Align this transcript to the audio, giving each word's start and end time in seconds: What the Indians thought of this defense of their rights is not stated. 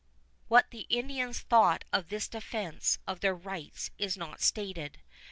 What 0.47 0.71
the 0.71 0.87
Indians 0.89 1.41
thought 1.41 1.85
of 1.93 2.07
this 2.09 2.27
defense 2.27 2.97
of 3.05 3.19
their 3.19 3.35
rights 3.35 3.91
is 3.99 4.17
not 4.17 4.41
stated. 4.41 4.97